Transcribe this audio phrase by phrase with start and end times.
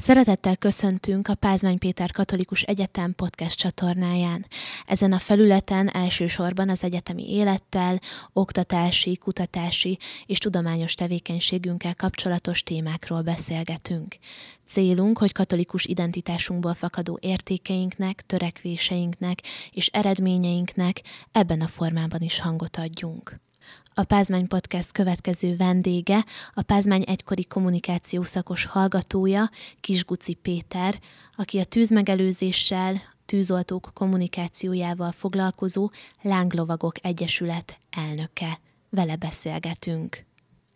[0.00, 4.46] Szeretettel köszöntünk a Pázmány Péter Katolikus Egyetem podcast csatornáján.
[4.86, 8.00] Ezen a felületen elsősorban az egyetemi élettel,
[8.32, 14.16] oktatási, kutatási és tudományos tevékenységünkkel kapcsolatos témákról beszélgetünk.
[14.66, 19.38] Célunk, hogy katolikus identitásunkból fakadó értékeinknek, törekvéseinknek
[19.70, 23.40] és eredményeinknek ebben a formában is hangot adjunk.
[23.94, 29.50] A Pázmány Podcast következő vendége, a Pázmány egykori kommunikáció szakos hallgatója,
[29.80, 31.00] Kisguci Péter,
[31.36, 35.90] aki a tűzmegelőzéssel, tűzoltók kommunikációjával foglalkozó
[36.22, 38.58] Lánglovagok Egyesület elnöke.
[38.90, 40.24] Vele beszélgetünk.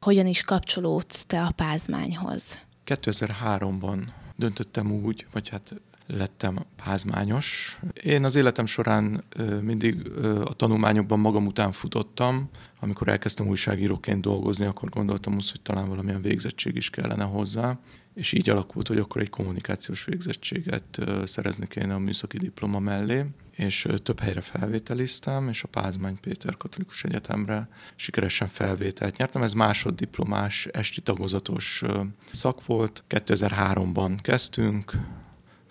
[0.01, 2.59] Hogyan is kapcsolódsz te a pázmányhoz?
[2.87, 4.07] 2003-ban
[4.37, 5.75] döntöttem úgy, vagy hát
[6.07, 7.79] lettem házmányos.
[8.03, 9.25] Én az életem során
[9.61, 10.11] mindig
[10.45, 12.49] a tanulmányokban magam után futottam.
[12.81, 17.79] Amikor elkezdtem újságíróként dolgozni, akkor gondoltam azt, hogy talán valamilyen végzettség is kellene hozzá.
[18.15, 23.87] És így alakult, hogy akkor egy kommunikációs végzettséget szerezni kéne a műszaki diploma mellé, és
[24.03, 29.43] több helyre felvételiztem, és a Pázmány Péter Katolikus Egyetemre sikeresen felvételt nyertem.
[29.43, 31.83] Ez másoddiplomás esti tagozatos
[32.31, 33.05] szak volt.
[33.09, 34.93] 2003-ban kezdtünk,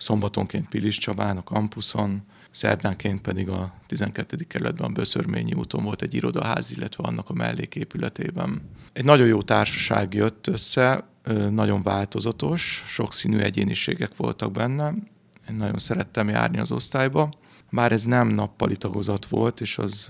[0.04, 4.36] szombatonként Pilis Csabán, a kampuszon, szerdánként pedig a 12.
[4.36, 8.62] kerületben a Böszörményi úton volt egy irodaház, illetve annak a melléképületében.
[8.92, 11.08] Egy nagyon jó társaság jött össze,
[11.50, 14.94] nagyon változatos, sokszínű egyéniségek voltak benne.
[15.48, 17.28] Én nagyon szerettem járni az osztályba.
[17.70, 20.08] Bár ez nem nappali tagozat volt, és az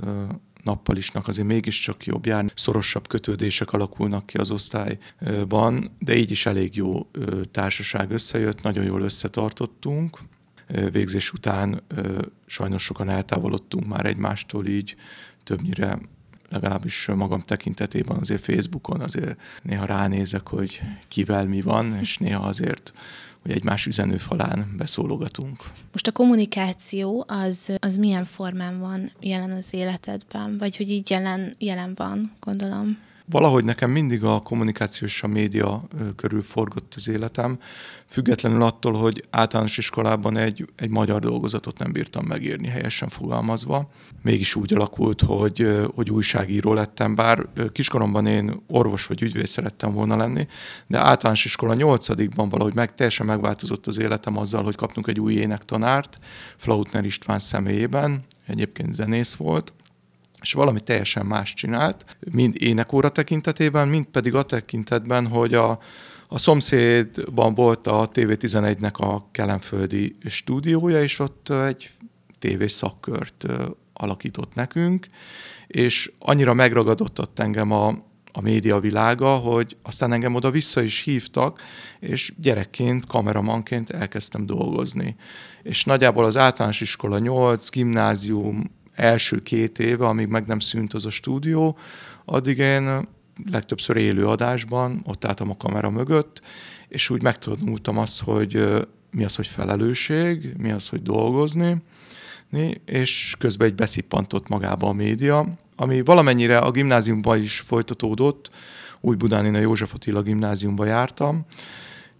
[0.65, 2.51] nappalisnak azért mégiscsak jobb járni.
[2.55, 7.11] Szorosabb kötődések alakulnak ki az osztályban, de így is elég jó
[7.51, 10.19] társaság összejött, nagyon jól összetartottunk.
[10.91, 11.83] Végzés után
[12.47, 14.97] sajnos sokan eltávolodtunk már egymástól, így
[15.45, 15.99] többnyire
[16.49, 22.93] legalábbis magam tekintetében azért Facebookon azért néha ránézek, hogy kivel mi van, és néha azért
[23.45, 25.63] hogy egymás üzenőfalán beszólogatunk.
[25.93, 31.55] Most a kommunikáció az, az milyen formán van jelen az életedben, vagy hogy így jelen,
[31.59, 32.99] jelen van, gondolom?
[33.31, 35.85] Valahogy nekem mindig a kommunikáció és a média
[36.17, 37.59] körül forgott az életem,
[38.07, 43.91] függetlenül attól, hogy általános iskolában egy, egy magyar dolgozatot nem bírtam megírni, helyesen fogalmazva.
[44.23, 50.17] Mégis úgy alakult, hogy, hogy újságíró lettem, bár kiskoromban én orvos vagy ügyvéd szerettem volna
[50.17, 50.47] lenni,
[50.87, 55.35] de általános iskola nyolcadikban valahogy meg, teljesen megváltozott az életem azzal, hogy kaptunk egy új
[55.35, 56.19] énektanárt,
[56.57, 59.73] Flautner István személyében, egyébként zenész volt,
[60.45, 65.79] és valami teljesen más csinált, mind énekóra tekintetében, mind pedig a tekintetben, hogy a,
[66.29, 71.91] a szomszédban volt a TV11-nek a kelemföldi stúdiója, és ott egy
[72.39, 73.47] tévés szakkört
[73.93, 75.07] alakított nekünk,
[75.67, 77.89] és annyira megragadott ott engem a,
[78.33, 81.61] a média világa, hogy aztán engem oda vissza is hívtak,
[82.01, 85.17] és gyerekként, kameramanként elkezdtem dolgozni.
[85.63, 91.07] És nagyjából az általános iskola 8, gimnázium, első két éve, amíg meg nem szűnt az
[91.07, 91.79] a stúdió,
[92.25, 93.09] addig én
[93.51, 96.41] legtöbbször élő adásban, ott álltam a kamera mögött,
[96.89, 101.83] és úgy megtanultam azt, hogy mi az, hogy felelősség, mi az, hogy dolgozni,
[102.85, 105.47] és közben egy beszippantott magába a média,
[105.77, 108.51] ami valamennyire a gimnáziumban is folytatódott,
[109.01, 111.47] új Budán én a József Attila gimnáziumba jártam,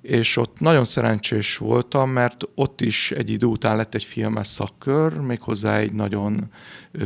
[0.05, 5.15] és ott nagyon szerencsés voltam, mert ott is egy idő után lett egy filmes szakkör,
[5.15, 6.51] méghozzá egy nagyon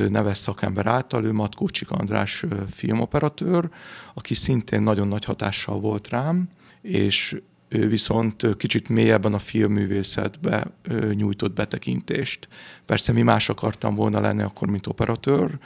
[0.09, 3.69] neves szakember által, ő Matkócsik András filmoperatőr,
[4.15, 6.49] aki szintén nagyon nagy hatással volt rám,
[6.83, 10.67] és ő viszont kicsit mélyebben a filmművészetbe
[11.13, 12.49] nyújtott betekintést.
[12.87, 15.59] Persze mi más akartam volna lenni akkor, mint operatőr,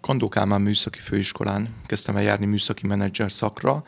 [0.00, 3.84] Kandó Kálmán műszaki főiskolán kezdtem el járni műszaki menedzser szakra,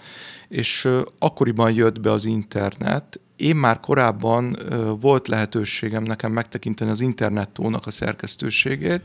[0.49, 0.89] és
[1.19, 3.21] akkoriban jött be az internet.
[3.37, 4.59] Én már korábban
[5.01, 9.03] volt lehetőségem nekem megtekinteni az internettónak a szerkesztőségét,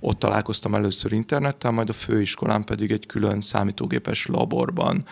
[0.00, 5.06] ott találkoztam először internettel, majd a főiskolán pedig egy külön számítógépes laborban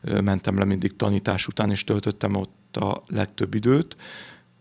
[0.00, 3.96] mentem le mindig tanítás után, és töltöttem ott a legtöbb időt.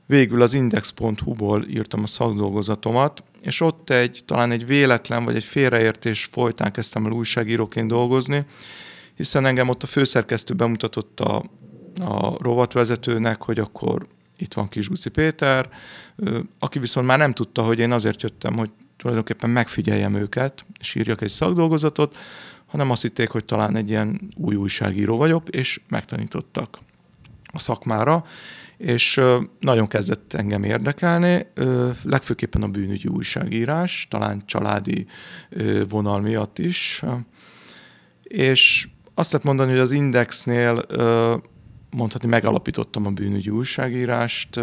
[0.05, 6.25] Végül az index.hu-ból írtam a szakdolgozatomat, és ott egy, talán egy véletlen vagy egy félreértés
[6.25, 8.45] folytán kezdtem el újságíróként dolgozni,
[9.15, 11.43] hiszen engem ott a főszerkesztő bemutatott a,
[11.99, 14.07] a rovatvezetőnek, hogy akkor
[14.37, 15.69] itt van Kisguci Péter,
[16.59, 21.21] aki viszont már nem tudta, hogy én azért jöttem, hogy tulajdonképpen megfigyeljem őket, és írjak
[21.21, 22.17] egy szakdolgozatot,
[22.65, 26.79] hanem azt hitték, hogy talán egy ilyen új újságíró vagyok, és megtanítottak
[27.55, 28.23] a szakmára,
[28.77, 29.21] és
[29.59, 31.45] nagyon kezdett engem érdekelni,
[32.03, 35.05] legfőképpen a bűnügyi újságírás, talán családi
[35.89, 37.03] vonal miatt is,
[38.23, 40.85] és azt lehet mondani, hogy az Indexnél
[41.89, 44.59] mondhatni megalapítottam a bűnügyi újságírást,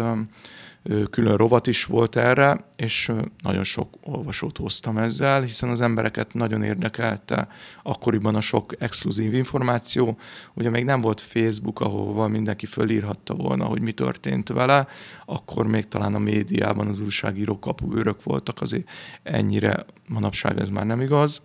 [1.09, 3.11] külön rovat is volt erre, és
[3.43, 7.47] nagyon sok olvasót hoztam ezzel, hiszen az embereket nagyon érdekelte
[7.83, 10.17] akkoriban a sok exkluzív információ.
[10.53, 14.87] Ugye még nem volt Facebook, ahova mindenki fölírhatta volna, hogy mi történt vele,
[15.25, 18.89] akkor még talán a médiában az újságírók kapuőrök voltak, azért
[19.23, 21.41] ennyire manapság ez már nem igaz.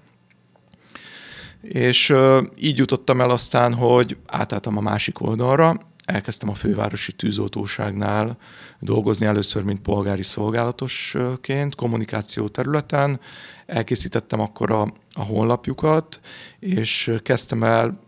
[1.61, 2.15] És
[2.57, 5.77] így jutottam el aztán, hogy átálltam a másik oldalra,
[6.09, 8.37] elkezdtem a fővárosi tűzoltóságnál
[8.79, 13.21] dolgozni először, mint polgári szolgálatosként, kommunikáció területen.
[13.67, 14.83] Elkészítettem akkor a,
[15.13, 16.21] a honlapjukat,
[16.59, 18.01] és kezdtem el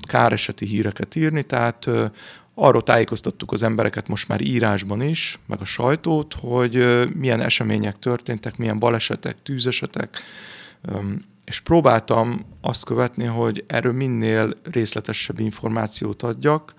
[0.00, 1.86] káreseti híreket írni, tehát
[2.54, 6.74] arról tájékoztattuk az embereket most már írásban is, meg a sajtót, hogy
[7.16, 10.22] milyen események történtek, milyen balesetek, tűzesetek,
[11.44, 16.74] és próbáltam azt követni, hogy erről minél részletesebb információt adjak,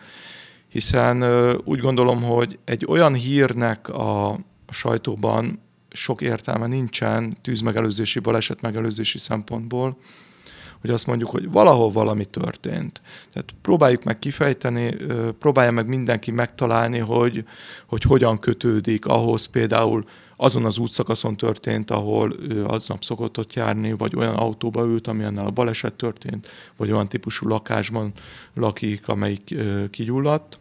[0.72, 1.24] hiszen
[1.64, 4.40] úgy gondolom, hogy egy olyan hírnek a
[4.70, 5.60] sajtóban
[5.90, 9.98] sok értelme nincsen tűzmegelőzési, baleset megelőzési szempontból,
[10.82, 13.02] hogy azt mondjuk, hogy valahol valami történt.
[13.34, 14.98] Tehát próbáljuk meg kifejteni,
[15.40, 17.46] próbálja meg mindenki megtalálni, hogy,
[17.88, 23.94] hogy hogyan kötődik ahhoz például azon az útszakaszon történt, ahol ő aznap szokott ott járni,
[23.94, 28.12] vagy olyan autóba ült, ami ennél a baleset történt, vagy olyan típusú lakásban
[28.54, 29.56] lakik, amelyik
[29.90, 30.60] kigyulladt.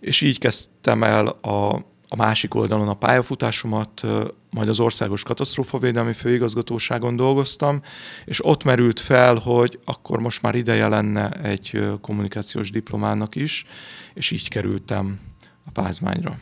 [0.00, 1.74] És így kezdtem el a,
[2.08, 4.02] a másik oldalon a pályafutásomat,
[4.50, 7.82] majd az Országos Katasztrófavédelmi Főigazgatóságon dolgoztam,
[8.24, 13.66] és ott merült fel, hogy akkor most már ideje lenne egy kommunikációs diplomának is,
[14.14, 15.20] és így kerültem
[15.66, 16.38] a pázmányra.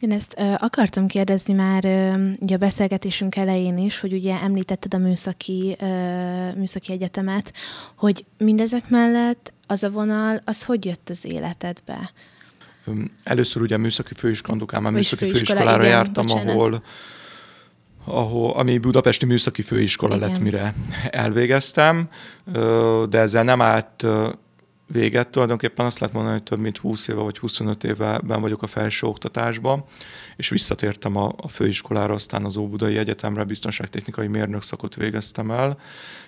[0.00, 4.94] Én ezt ö, akartam kérdezni már ö, ugye a beszélgetésünk elején is, hogy ugye említetted
[4.94, 7.52] a műszaki, ö, műszaki egyetemet,
[7.96, 12.10] hogy mindezek mellett az a vonal, az hogy jött az életedbe?
[13.22, 16.54] Először ugye műszaki főiskolán, már műszaki főiskolára igen, jártam, bocsánat.
[16.54, 16.82] ahol
[18.08, 20.28] ahol, ami Budapesti Műszaki Főiskola Igen.
[20.28, 20.74] lett, mire
[21.10, 22.08] elvégeztem,
[23.08, 24.06] de ezzel nem állt
[24.86, 25.28] véget.
[25.28, 28.66] Tulajdonképpen azt lehet mondani, hogy több mint 20 éve vagy 25 éve ben vagyok a
[28.66, 29.84] felső oktatásban,
[30.36, 35.78] és visszatértem a, a főiskolára, aztán az Óbudai Egyetemre biztonságtechnikai mérnök szakot végeztem el,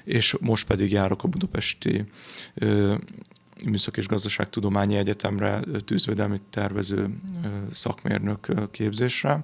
[0.04, 2.04] és most pedig járok a Budapesti
[3.64, 7.10] Műszak és Gazdaságtudományi Egyetemre tűzvédelmi tervező
[7.72, 9.42] szakmérnök képzésre.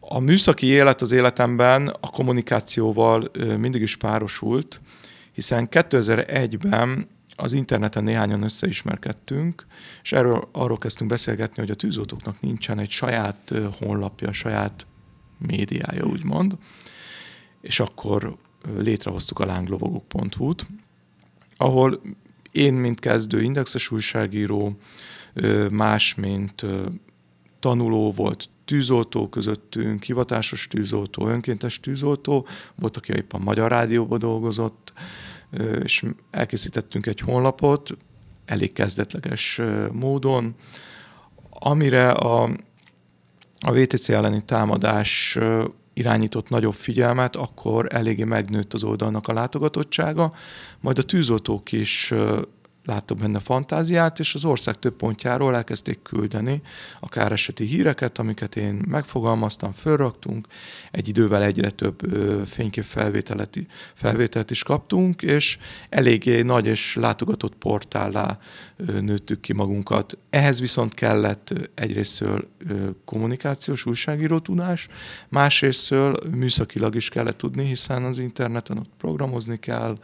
[0.00, 4.80] A műszaki élet az életemben a kommunikációval mindig is párosult,
[5.32, 9.66] hiszen 2001-ben az interneten néhányan összeismerkedtünk,
[10.02, 14.86] és erről arról kezdtünk beszélgetni, hogy a tűzoltóknak nincsen egy saját honlapja, saját
[15.46, 16.56] médiája, úgymond.
[17.60, 18.36] És akkor
[18.76, 20.66] létrehoztuk a lánglovagok.hu-t,
[21.56, 22.00] ahol
[22.58, 24.78] én, mint kezdő indexes újságíró,
[25.70, 26.64] más, mint
[27.60, 34.92] tanuló volt tűzoltó közöttünk, hivatásos tűzoltó, önkéntes tűzoltó, volt, aki éppen Magyar Rádióban dolgozott,
[35.82, 37.96] és elkészítettünk egy honlapot,
[38.44, 39.60] elég kezdetleges
[39.92, 40.54] módon,
[41.50, 42.42] amire a,
[43.60, 45.38] a VTC elleni támadás
[45.98, 50.32] irányított nagyobb figyelmet, akkor eléggé megnőtt az oldalnak a látogatottsága,
[50.80, 52.12] majd a tűzoltók is
[52.88, 56.62] láttak benne fantáziát, és az ország több pontjáról elkezdték küldeni
[57.00, 60.46] a káreseti híreket, amiket én megfogalmaztam, fölraktunk,
[60.90, 62.00] egy idővel egyre több
[62.46, 63.58] fénykép felvételet,
[63.94, 65.58] felvételt is kaptunk, és
[65.88, 68.38] eléggé nagy és látogatott portállá
[68.76, 70.18] nőttük ki magunkat.
[70.30, 72.48] Ehhez viszont kellett egyrésztről
[73.04, 74.88] kommunikációs újságíró tudás,
[75.28, 79.96] másrésztről műszakilag is kellett tudni, hiszen az interneten ott programozni kell,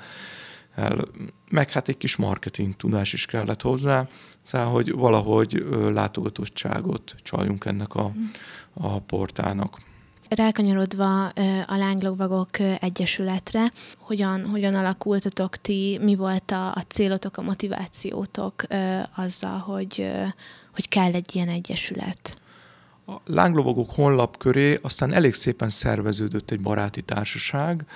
[0.75, 1.04] el,
[1.50, 4.09] meg hát egy kis marketing tudás is kellett hozzá,
[4.43, 8.12] szóval, hogy valahogy látogatottságot csaljunk ennek a,
[8.73, 9.78] a portálnak.
[10.28, 11.26] Rákanyarodva
[11.66, 18.62] a Lánglogvagok Egyesületre, hogyan, hogyan alakultatok ti, mi volt a, a célotok, a motivációtok
[19.16, 20.11] azzal, hogy,
[20.73, 22.37] hogy kell egy ilyen egyesület?
[23.06, 27.87] A lánglovagok honlap köré aztán elég szépen szerveződött egy baráti társaság,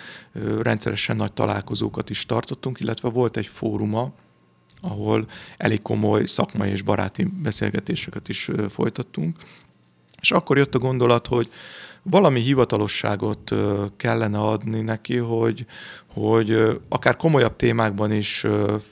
[0.61, 4.12] rendszeresen nagy találkozókat is tartottunk, illetve volt egy fóruma,
[4.81, 9.37] ahol elég komoly szakmai és baráti beszélgetéseket is folytattunk.
[10.21, 11.51] És akkor jött a gondolat, hogy
[12.03, 13.55] valami hivatalosságot
[13.97, 15.67] kellene adni neki, hogy,
[16.07, 18.47] hogy akár komolyabb témákban is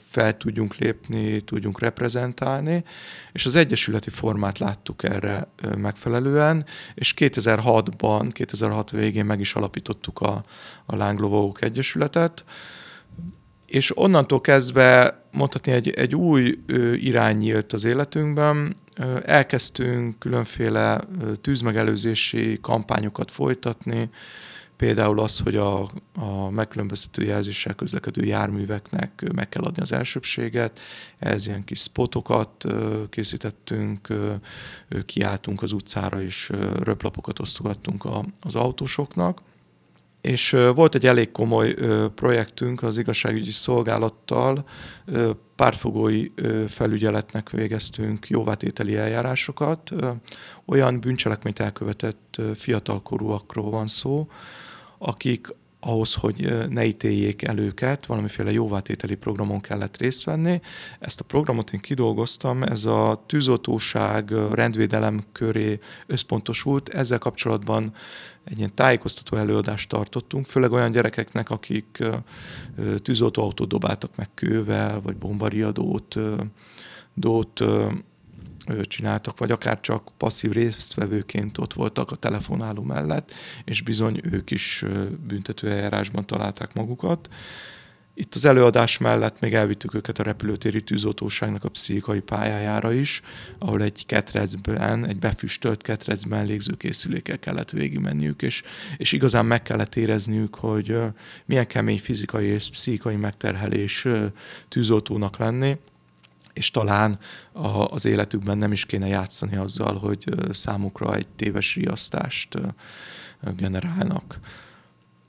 [0.07, 2.83] fel tudjunk lépni, tudjunk reprezentálni,
[3.31, 6.65] és az egyesületi formát láttuk erre megfelelően,
[6.95, 10.43] és 2006-ban, 2006 végén meg is alapítottuk a,
[10.85, 12.43] a Lánglovók Egyesületet,
[13.65, 16.59] és onnantól kezdve mondhatni egy, egy új
[16.95, 18.75] irány nyílt az életünkben.
[19.25, 21.01] Elkezdtünk különféle
[21.41, 24.09] tűzmegelőzési kampányokat folytatni,
[24.75, 30.79] például az, hogy a, a megkülönböztető jelzéssel közlekedő járműveknek meg kell adni az elsőbséget.
[31.19, 32.65] Ez ilyen kis spotokat
[33.09, 34.07] készítettünk,
[35.05, 36.49] kiálltunk az utcára, és
[36.79, 38.07] röplapokat osztogattunk
[38.41, 39.41] az autósoknak.
[40.27, 41.75] És volt egy elég komoly
[42.15, 44.65] projektünk az igazságügyi szolgálattal,
[45.55, 46.31] pártfogói
[46.67, 49.91] felügyeletnek végeztünk jóvátételi eljárásokat.
[50.65, 54.27] Olyan bűncselekményt elkövetett fiatalkorúakról van szó,
[54.97, 55.47] akik
[55.87, 60.61] ahhoz, hogy ne ítéljék el őket, valamiféle jóvátételi programon kellett részt venni.
[60.99, 66.89] Ezt a programot én kidolgoztam, ez a tűzoltóság, rendvédelem köré összpontosult.
[66.89, 67.93] Ezzel kapcsolatban
[68.43, 72.03] egy ilyen tájékoztató előadást tartottunk, főleg olyan gyerekeknek, akik
[73.01, 76.15] tűzoltóautót dobáltak meg kővel, vagy bombariadót,
[77.13, 77.63] dót,
[78.81, 83.33] csináltak, vagy akár csak passzív résztvevőként ott voltak a telefonáló mellett,
[83.65, 84.85] és bizony ők is
[85.27, 87.29] büntetőeljárásban találták magukat.
[88.19, 93.21] Itt az előadás mellett még elvittük őket a repülőtéri tűzoltóságnak a pszichikai pályájára is,
[93.57, 98.63] ahol egy ketrecben, egy befüstölt ketrecben légzőkészülékkel kellett végigmenniük, és,
[98.97, 100.97] és igazán meg kellett érezniük, hogy
[101.45, 104.07] milyen kemény fizikai és pszichikai megterhelés
[104.67, 105.77] tűzoltónak lenni,
[106.57, 107.19] és talán
[107.51, 112.57] a, az életükben nem is kéne játszani azzal, hogy számukra egy téves riasztást
[113.55, 114.39] generálnak.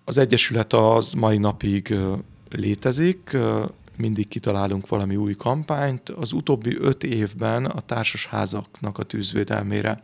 [0.05, 1.95] Az Egyesület az mai napig
[2.51, 3.37] létezik,
[3.97, 6.09] mindig kitalálunk valami új kampányt.
[6.09, 10.01] Az utóbbi öt évben a társasházaknak a tűzvédelmére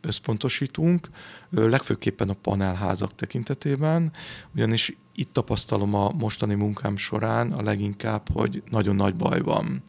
[0.00, 1.08] összpontosítunk,
[1.50, 4.12] legfőképpen a panelházak tekintetében,
[4.54, 9.82] ugyanis itt tapasztalom a mostani munkám során a leginkább, hogy nagyon nagy baj van.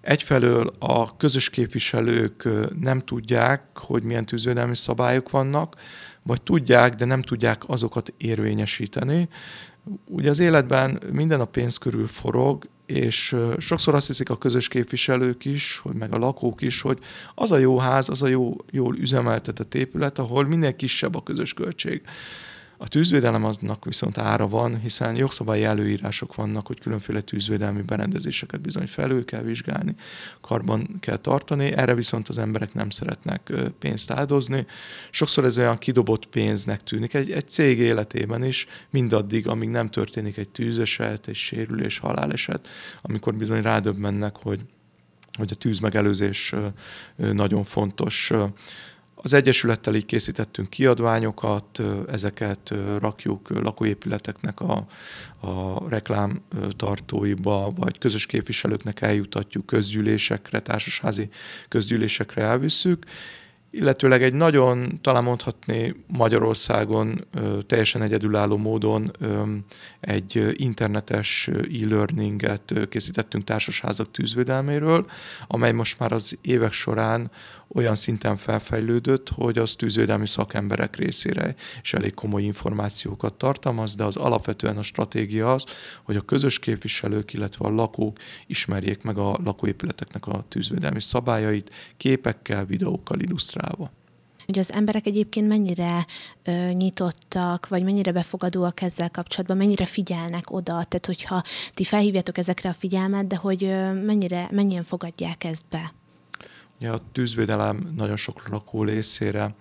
[0.00, 2.48] Egyfelől a közös képviselők
[2.80, 5.76] nem tudják, hogy milyen tűzvédelmi szabályok vannak,
[6.22, 9.28] vagy tudják, de nem tudják azokat érvényesíteni.
[10.06, 15.44] Ugye az életben minden a pénz körül forog, és sokszor azt hiszik a közös képviselők
[15.44, 16.98] is, hogy meg a lakók is, hogy
[17.34, 21.54] az a jó ház, az a jó, jól üzemeltetett épület, ahol minél kisebb a közös
[21.54, 22.02] költség.
[22.82, 28.86] A tűzvédelem aznak viszont ára van, hiszen jogszabályi előírások vannak, hogy különféle tűzvédelmi berendezéseket bizony
[28.86, 29.94] felül kell vizsgálni,
[30.40, 34.66] karban kell tartani, erre viszont az emberek nem szeretnek pénzt áldozni.
[35.10, 40.36] Sokszor ez olyan kidobott pénznek tűnik egy, egy cég életében is, mindaddig, amíg nem történik
[40.36, 42.68] egy tűzeset, egy sérülés, haláleset,
[43.02, 44.60] amikor bizony rádöbbennek, hogy
[45.32, 46.54] hogy a tűzmegelőzés
[47.16, 48.32] nagyon fontos.
[49.22, 54.86] Az Egyesülettel így készítettünk kiadványokat, ezeket rakjuk lakóépületeknek a,
[55.40, 56.40] a reklám
[56.76, 61.28] tartóiba, vagy közös képviselőknek eljutatjuk közgyűlésekre, társasházi
[61.68, 63.04] közgyűlésekre elvisszük,
[63.70, 67.26] illetőleg egy nagyon, talán mondhatni Magyarországon
[67.66, 69.10] teljesen egyedülálló módon
[70.00, 75.06] egy internetes e-learninget készítettünk társasházak tűzvédelméről,
[75.46, 77.30] amely most már az évek során
[77.74, 84.16] olyan szinten felfejlődött, hogy az tűzvédelmi szakemberek részére is elég komoly információkat tartalmaz, de az
[84.16, 85.64] alapvetően a stratégia az,
[86.02, 92.64] hogy a közös képviselők, illetve a lakók ismerjék meg a lakóépületeknek a tűzvédelmi szabályait, képekkel,
[92.64, 93.90] videókkal illusztrálva
[94.46, 96.06] hogy az emberek egyébként mennyire
[96.42, 101.42] ö, nyitottak, vagy mennyire befogadóak ezzel kapcsolatban, mennyire figyelnek oda, tehát hogyha
[101.74, 105.92] ti felhívjátok ezekre a figyelmet, de hogy ö, mennyire, mennyien fogadják ezt be?
[106.82, 109.54] Ja, a tűzvédelem nagyon sok lakó részére.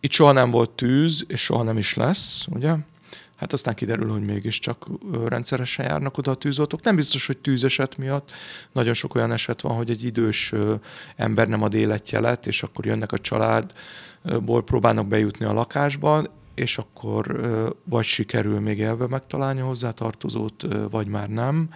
[0.00, 2.74] Itt soha nem volt tűz, és soha nem is lesz, ugye?
[3.36, 4.86] Hát aztán kiderül, hogy mégiscsak
[5.26, 6.82] rendszeresen járnak oda a tűzoltók.
[6.82, 8.30] Nem biztos, hogy tűzeset miatt.
[8.72, 10.52] Nagyon sok olyan eset van, hogy egy idős
[11.16, 17.44] ember nem ad életjelet, és akkor jönnek a családból, próbálnak bejutni a lakásba, és akkor
[17.84, 21.68] vagy sikerül még elve megtalálni hozzá tartozót, vagy már nem.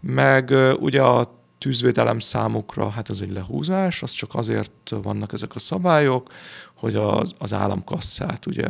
[0.00, 0.50] Meg
[0.80, 6.32] ugye a tűzvédelem számukra, hát ez egy lehúzás, az csak azért vannak ezek a szabályok,
[6.74, 8.66] hogy az, az államkasszát ugye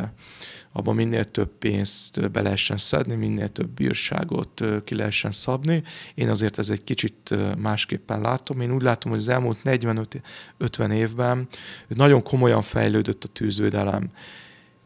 [0.71, 5.83] abban minél több pénzt be lehessen szedni, minél több bírságot ki lehessen szabni.
[6.15, 8.61] Én azért ez egy kicsit másképpen látom.
[8.61, 11.47] Én úgy látom, hogy az elmúlt 45-50 évben
[11.87, 14.11] nagyon komolyan fejlődött a tűzvédelem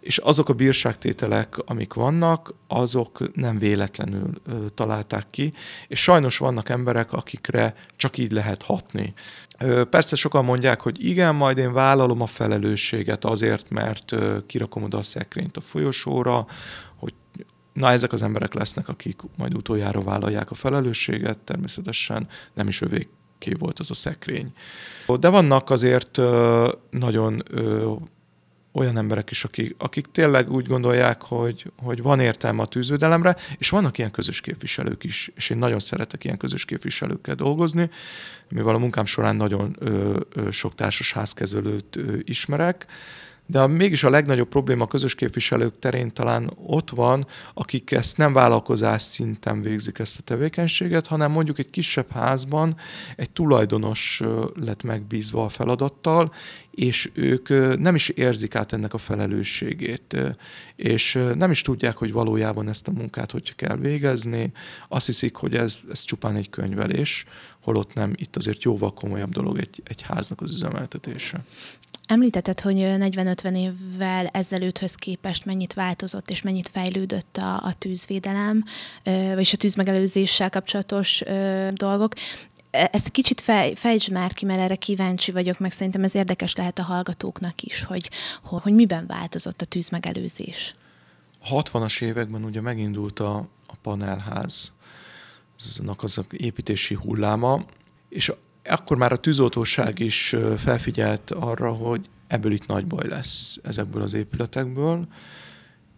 [0.08, 5.54] és azok a bírságtételek, amik vannak, azok nem véletlenül ö, találták ki,
[5.88, 9.14] és sajnos vannak emberek, akikre csak így lehet hatni.
[9.60, 14.84] Ö, persze sokan mondják, hogy igen, majd én vállalom a felelősséget azért, mert ö, kirakom
[14.84, 16.48] oda a szekrényt a folyosóra,
[16.96, 17.14] hogy
[17.74, 23.54] Na, ezek az emberek lesznek, akik majd utoljára vállalják a felelősséget, természetesen nem is övéké
[23.60, 24.54] volt az a szekrény.
[25.20, 26.20] De vannak azért
[26.90, 27.44] nagyon
[28.78, 33.70] olyan emberek is, akik, akik tényleg úgy gondolják, hogy, hogy van értelme a tűzvédelemre, és
[33.70, 37.90] vannak ilyen közös képviselők is, és én nagyon szeretek ilyen közös képviselőkkel dolgozni,
[38.50, 42.86] mivel a munkám során nagyon ö, ö, sok társasházkezelőt ö, ismerek,
[43.50, 48.18] de a, mégis a legnagyobb probléma a közös képviselők terén talán ott van, akik ezt
[48.18, 52.76] nem vállalkozás szinten végzik ezt a tevékenységet, hanem mondjuk egy kisebb házban
[53.16, 54.22] egy tulajdonos
[54.56, 56.34] lett megbízva a feladattal,
[56.78, 60.18] és ők nem is érzik át ennek a felelősségét,
[60.76, 64.52] és nem is tudják, hogy valójában ezt a munkát hogy kell végezni.
[64.88, 67.26] Azt hiszik, hogy ez, ez csupán egy könyvelés,
[67.60, 71.44] holott nem, itt azért jóval komolyabb dolog egy, egy háznak az üzemeltetése.
[72.06, 78.64] Említetted, hogy 40-50 évvel ezelőtthöz képest mennyit változott és mennyit fejlődött a, a tűzvédelem,
[79.04, 81.24] vagy a tűzmegelőzéssel kapcsolatos
[81.74, 82.14] dolgok.
[82.72, 86.56] E, ezt kicsit fej, fejtsd már ki, mert erre kíváncsi vagyok, meg szerintem ez érdekes
[86.56, 88.10] lehet a hallgatóknak is, hogy,
[88.44, 90.76] hogy, hogy miben változott a tűzmegelőzés.
[91.50, 93.36] 60-as években ugye megindult a,
[93.68, 94.72] a panelház,
[95.58, 97.66] aznak az építési hulláma,
[98.10, 98.32] és
[98.64, 104.14] akkor már a tűzoltóság is felfigyelt arra, hogy ebből itt nagy baj lesz ezekből az
[104.14, 105.08] épületekből,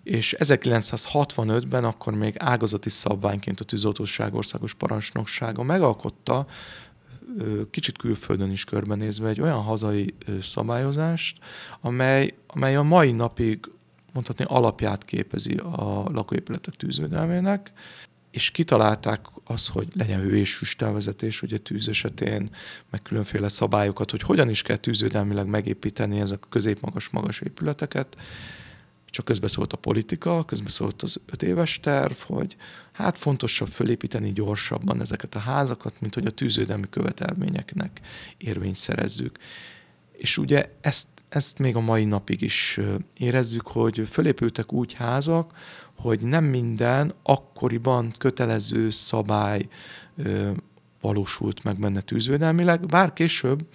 [0.03, 6.46] és 1965-ben akkor még ágazati szabványként a tűzoltóság országos parancsnoksága megalkotta,
[7.70, 11.38] kicsit külföldön is körbenézve egy olyan hazai szabályozást,
[11.82, 13.60] amely, amely a mai napig
[14.13, 17.72] mondhatni alapját képezi a lakóépületek tűzvédelmének,
[18.32, 22.50] és kitalálták az, hogy legyen hő és füstelvezetés, ugye tűz esetén,
[22.89, 28.18] meg különféle szabályokat, hogy hogyan is kell tűzvédelmileg megépíteni ezek a középmagas-magas épületeket.
[29.10, 32.56] Csak közbeszólt a politika, közbeszólt az öt éves terv, hogy
[32.92, 38.00] hát fontosabb fölépíteni gyorsabban ezeket a házakat, mint hogy a tűzvédelmi követelményeknek
[38.38, 39.38] érvényt szerezzük.
[40.12, 42.80] És ugye ezt, ezt még a mai napig is
[43.18, 45.54] érezzük, hogy fölépültek úgy házak,
[45.95, 49.67] hogy nem minden akkoriban kötelező szabály
[51.02, 53.67] valósult meg benne tűzvédelmileg, bár később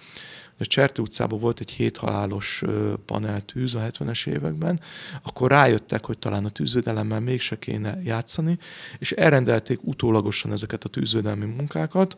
[0.57, 2.63] a Cserti utcában volt egy hét halálos
[3.05, 4.79] paneltűz a 70-es években,
[5.23, 8.57] akkor rájöttek, hogy talán a tűzvédelemmel mégse kéne játszani,
[8.99, 12.17] és elrendelték utólagosan ezeket a tűzvédelmi munkákat,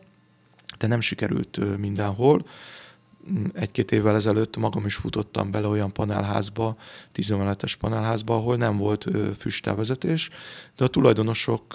[0.78, 2.46] de nem sikerült mindenhol.
[3.52, 6.76] Egy-két évvel ezelőtt magam is futottam bele olyan panelházba,
[7.12, 9.06] tízemeletes panelházba, ahol nem volt
[9.38, 10.30] füsttelvezetés,
[10.76, 11.74] de a tulajdonosok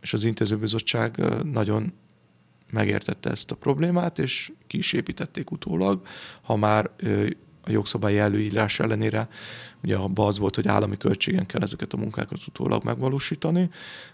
[0.00, 1.92] és az intézőbizottság nagyon
[2.70, 6.06] megértette ezt a problémát, és ki is építették utólag,
[6.42, 6.90] ha már
[7.62, 9.28] a jogszabályi előírás ellenére,
[9.82, 13.70] ugye abban az volt, hogy állami költségen kell ezeket a munkákat utólag megvalósítani,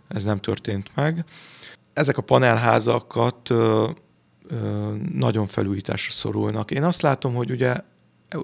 [0.09, 1.25] ez nem történt meg.
[1.93, 3.51] Ezek a panelházakat
[5.13, 6.71] nagyon felújításra szorulnak.
[6.71, 7.77] Én azt látom, hogy ugye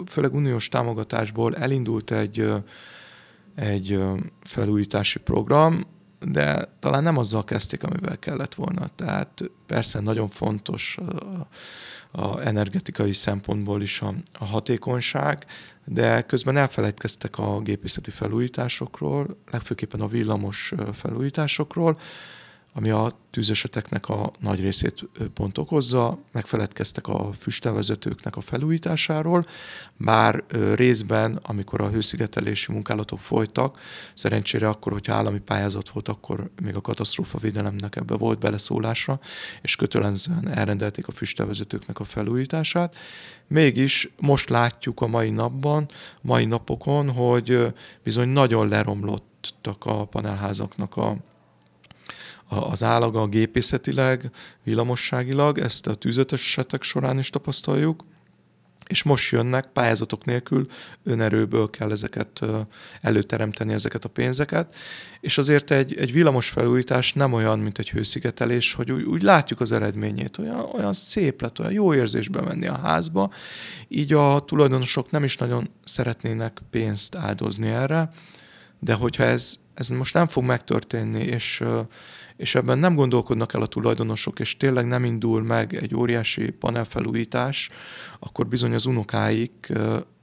[0.06, 2.52] főleg uniós támogatásból elindult egy,
[3.54, 4.02] egy
[4.40, 5.86] felújítási program,
[6.20, 8.88] de talán nem azzal kezdték, amivel kellett volna.
[8.94, 10.98] Tehát persze nagyon fontos
[12.12, 15.46] a, a energetikai szempontból is a, a hatékonyság,
[15.84, 21.98] de közben elfelejtkeztek a gépészeti felújításokról, legfőképpen a villamos felújításokról,
[22.78, 26.18] ami a tűzeseteknek a nagy részét pont okozza.
[26.32, 29.46] Megfeledkeztek a füstelvezetőknek a felújításáról,
[29.96, 33.78] bár részben, amikor a hőszigetelési munkálatok folytak,
[34.14, 39.20] szerencsére akkor, hogyha állami pályázat volt, akkor még a katasztrófavédelemnek ebbe volt beleszólása,
[39.62, 42.96] és kötelezően elrendelték a füstelvezetőknek a felújítását.
[43.46, 45.88] Mégis most látjuk a mai napban,
[46.20, 51.16] mai napokon, hogy bizony nagyon leromlottak a panelházaknak a
[52.48, 54.30] az állaga gépészetileg,
[54.62, 58.04] villamosságilag, ezt a tűzetes esetek során is tapasztaljuk,
[58.88, 60.66] és most jönnek pályázatok nélkül,
[61.04, 62.40] önerőből kell ezeket
[63.00, 64.74] előteremteni, ezeket a pénzeket,
[65.20, 69.60] és azért egy, egy villamos felújítás nem olyan, mint egy hőszigetelés, hogy úgy, úgy látjuk
[69.60, 73.32] az eredményét, olyan, olyan szép lett, olyan jó érzésbe menni a házba,
[73.88, 78.10] így a tulajdonosok nem is nagyon szeretnének pénzt áldozni erre,
[78.78, 81.62] de hogyha ez, ez most nem fog megtörténni, és,
[82.38, 87.70] és ebben nem gondolkodnak el a tulajdonosok, és tényleg nem indul meg egy óriási panelfelújítás,
[88.18, 89.72] akkor bizony az unokáik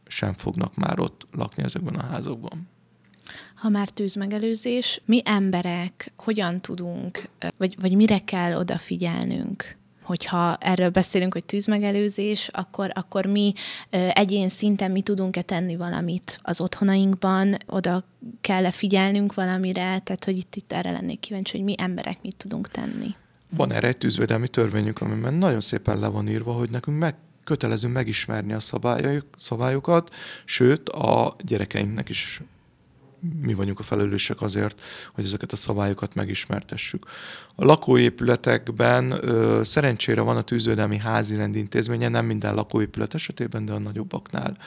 [0.08, 2.68] sem fognak már ott lakni ezekben a házakban.
[3.56, 9.78] Ha már tűzmegelőzés, mi emberek hogyan tudunk, vagy, vagy mire kell odafigyelnünk?
[10.06, 13.54] Hogyha erről beszélünk, hogy tűzmegelőzés, akkor, akkor mi
[14.10, 18.04] egyén szinten mi tudunk-e tenni valamit az otthonainkban, oda
[18.42, 22.68] kell-e figyelnünk valamire, tehát hogy itt, itt erre lennék kíváncsi, hogy mi emberek mit tudunk
[22.68, 23.16] tenni.
[23.50, 27.88] Van erre egy tűzvédelmi törvényünk, amiben nagyon szépen le van írva, hogy nekünk meg kötelező
[27.88, 30.14] megismerni a szabályok, szabályokat,
[30.46, 32.42] sőt a gyerekeinknek is
[33.42, 34.82] mi vagyunk a felelősek azért,
[35.14, 37.06] hogy ezeket a szabályokat megismertessük.
[37.56, 43.80] A lakóépületekben ö, szerencsére van a tűzvédelmi házi intézménye, nem minden lakóépület esetében, de a
[43.80, 44.58] nagyobbaknál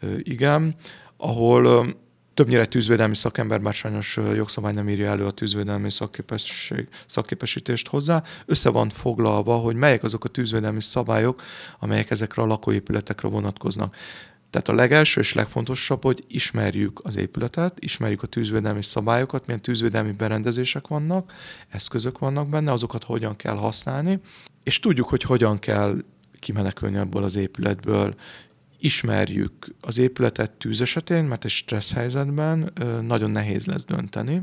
[0.00, 0.74] ö, igen,
[1.16, 1.86] ahol ö,
[2.34, 8.70] többnyire tűzvédelmi szakember, bár sajnos jogszabály nem írja elő a tűzvédelmi szakképesség, szakképesítést hozzá, össze
[8.70, 11.42] van foglalva, hogy melyek azok a tűzvédelmi szabályok,
[11.78, 13.96] amelyek ezekre a lakóépületekre vonatkoznak.
[14.54, 20.12] Tehát a legelső és legfontosabb, hogy ismerjük az épületet, ismerjük a tűzvédelmi szabályokat, milyen tűzvédelmi
[20.12, 21.32] berendezések vannak,
[21.68, 24.20] eszközök vannak benne, azokat hogyan kell használni,
[24.62, 25.96] és tudjuk, hogy hogyan kell
[26.38, 28.14] kimenekülni abból az épületből.
[28.78, 34.42] Ismerjük az épületet tűz esetén, mert egy stressz helyzetben nagyon nehéz lesz dönteni,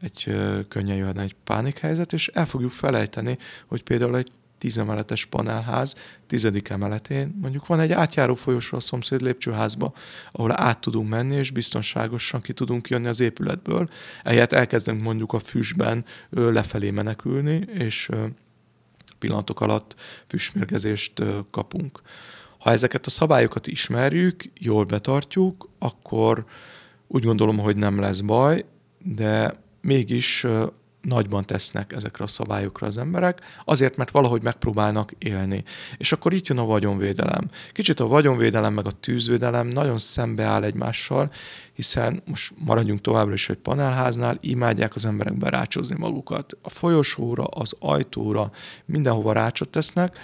[0.00, 0.36] egy
[0.68, 5.94] könnyen jöhetne egy pánikhelyzet, és el fogjuk felejteni, hogy például egy tízemeletes panelház
[6.26, 9.92] tizedik emeletén, mondjuk van egy átjáró folyosó a szomszéd lépcsőházba,
[10.32, 13.88] ahol át tudunk menni, és biztonságosan ki tudunk jönni az épületből.
[14.22, 18.08] Ehelyett elkezdünk mondjuk a füstben lefelé menekülni, és
[19.18, 19.94] pillanatok alatt
[20.26, 22.00] füstmérgezést kapunk.
[22.58, 26.44] Ha ezeket a szabályokat ismerjük, jól betartjuk, akkor
[27.06, 28.64] úgy gondolom, hogy nem lesz baj,
[28.98, 30.46] de mégis
[31.00, 35.64] nagyban tesznek ezekre a szabályokra az emberek, azért, mert valahogy megpróbálnak élni.
[35.96, 37.50] És akkor itt jön a vagyonvédelem.
[37.72, 41.30] Kicsit a vagyonvédelem meg a tűzvédelem nagyon szembeáll egymással,
[41.72, 46.56] hiszen most maradjunk továbbra is egy panelháznál, imádják az emberek berácsozni magukat.
[46.62, 48.50] A folyosóra, az ajtóra,
[48.84, 50.18] mindenhova rácsot tesznek,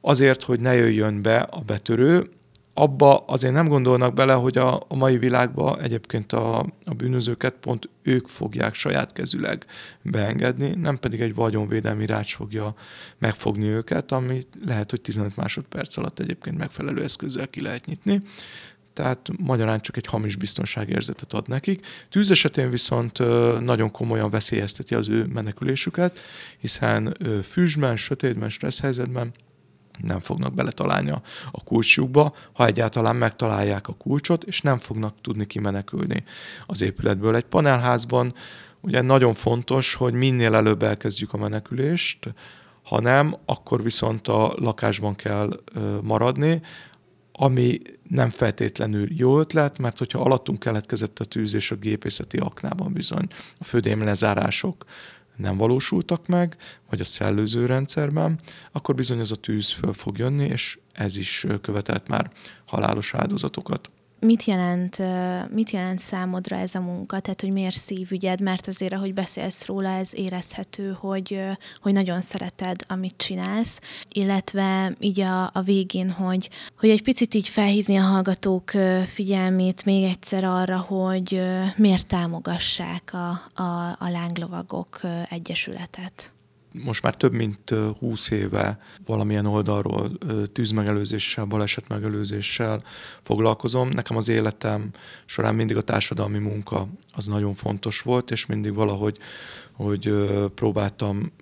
[0.00, 2.30] azért, hogy ne jöjjön be a betörő,
[2.74, 7.88] abba azért nem gondolnak bele, hogy a, a mai világban egyébként a, a bűnözőket pont
[8.02, 9.66] ők fogják saját kezüleg
[10.02, 12.74] beengedni, nem pedig egy vagyonvédelmi rács fogja
[13.18, 18.22] megfogni őket, ami lehet, hogy 15 másodperc alatt egyébként megfelelő eszközzel ki lehet nyitni.
[18.92, 21.86] Tehát magyarán csak egy hamis biztonságérzetet ad nekik.
[22.10, 23.18] Tűz esetén viszont
[23.60, 26.18] nagyon komolyan veszélyezteti az ő menekülésüket,
[26.58, 29.32] hiszen füstben, sötétben, stressz helyzetben
[29.98, 35.46] nem fognak beletalálni a, a kulcsjukba, ha egyáltalán megtalálják a kulcsot, és nem fognak tudni
[35.46, 36.24] kimenekülni
[36.66, 37.36] az épületből.
[37.36, 38.34] Egy panelházban
[38.80, 42.34] ugye nagyon fontos, hogy minél előbb elkezdjük a menekülést,
[42.82, 45.62] ha nem, akkor viszont a lakásban kell
[46.02, 46.60] maradni,
[47.32, 52.92] ami nem feltétlenül jó ötlet, mert hogyha alattunk keletkezett a tűz és a gépészeti aknában
[52.92, 53.26] bizony
[53.58, 54.84] a födém lezárások
[55.36, 56.56] nem valósultak meg,
[56.90, 58.38] vagy a szellőző rendszerben,
[58.72, 62.30] akkor bizony az a tűz föl fog jönni, és ez is követett már
[62.64, 63.90] halálos áldozatokat
[64.26, 65.02] mit jelent,
[65.50, 67.20] mit jelent számodra ez a munka?
[67.20, 68.40] Tehát, hogy miért szívügyed?
[68.40, 71.40] Mert azért, ahogy beszélsz róla, ez érezhető, hogy,
[71.80, 73.80] hogy nagyon szereted, amit csinálsz,
[74.12, 78.70] illetve így a, a végén, hogy, hogy egy picit így felhívni a hallgatók
[79.06, 81.42] figyelmét még egyszer arra, hogy
[81.76, 86.32] miért támogassák a, a, a Lánglovagok Egyesületet
[86.72, 90.18] most már több mint 20 éve valamilyen oldalról
[90.52, 92.82] tűzmegelőzéssel, balesetmegelőzéssel
[93.22, 93.88] foglalkozom.
[93.88, 94.90] Nekem az életem
[95.26, 99.18] során mindig a társadalmi munka az nagyon fontos volt, és mindig valahogy
[99.72, 100.14] hogy
[100.54, 101.32] próbáltam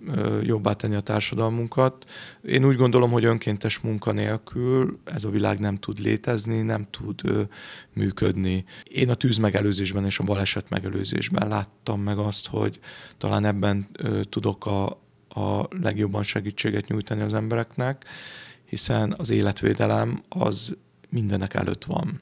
[0.41, 2.05] jobbá tenni a társadalmunkat.
[2.45, 7.47] Én úgy gondolom, hogy önkéntes munka nélkül ez a világ nem tud létezni, nem tud
[7.93, 8.65] működni.
[8.83, 12.79] Én a tűzmegelőzésben és a baleset megelőzésben láttam meg azt, hogy
[13.17, 13.87] talán ebben
[14.29, 14.99] tudok a,
[15.33, 18.05] a legjobban segítséget nyújtani az embereknek,
[18.65, 20.75] hiszen az életvédelem az
[21.09, 22.21] mindenek előtt van.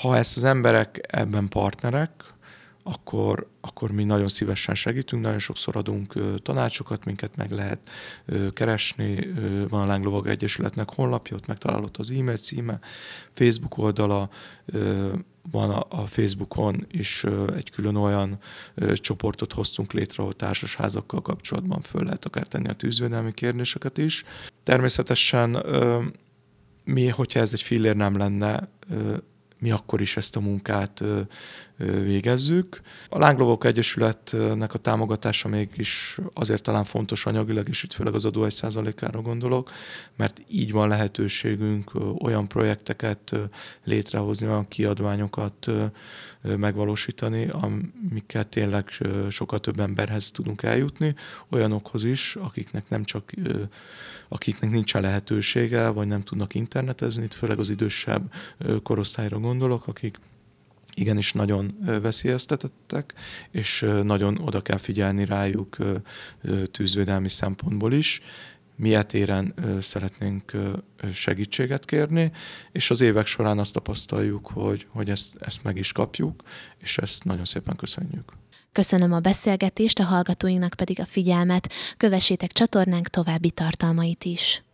[0.00, 2.10] Ha ezt az emberek ebben partnerek,
[2.82, 7.78] akkor, akkor mi nagyon szívesen segítünk, nagyon sokszor adunk tanácsokat, minket meg lehet
[8.52, 9.28] keresni.
[9.68, 12.78] Van a Lánglovag Egyesületnek honlapja, ott megtalálott az e-mail címe,
[13.30, 14.30] Facebook oldala,
[15.50, 17.24] van a, Facebookon is
[17.56, 18.38] egy külön olyan
[18.94, 24.24] csoportot hoztunk létre, ahol társasházakkal kapcsolatban föl lehet akár tenni a tűzvédelmi kérdéseket is.
[24.62, 25.62] Természetesen
[26.84, 28.68] mi, hogyha ez egy fillér nem lenne,
[29.58, 31.04] mi akkor is ezt a munkát
[31.76, 32.80] végezzük.
[33.08, 38.46] A Lánglovok Egyesületnek a támogatása mégis azért talán fontos anyagilag, és itt főleg az adó
[38.48, 39.70] 1%-ára gondolok,
[40.16, 43.32] mert így van lehetőségünk olyan projekteket
[43.84, 45.66] létrehozni, olyan kiadványokat
[46.40, 48.88] megvalósítani, amiket tényleg
[49.28, 51.14] sokkal több emberhez tudunk eljutni,
[51.50, 53.32] olyanokhoz is, akiknek nem csak
[54.28, 58.32] akiknek nincsen lehetősége, vagy nem tudnak internetezni, itt főleg az idősebb
[58.82, 60.18] korosztályra gondolok, akik
[60.96, 63.14] igenis nagyon veszélyeztetettek,
[63.50, 65.76] és nagyon oda kell figyelni rájuk
[66.70, 68.20] tűzvédelmi szempontból is.
[68.76, 70.52] Mi etéren szeretnénk
[71.12, 72.32] segítséget kérni,
[72.72, 76.42] és az évek során azt tapasztaljuk, hogy, hogy ezt, ezt meg is kapjuk,
[76.78, 78.32] és ezt nagyon szépen köszönjük.
[78.72, 81.72] Köszönöm a beszélgetést, a hallgatóinknak pedig a figyelmet.
[81.96, 84.65] Kövessétek csatornánk további tartalmait is.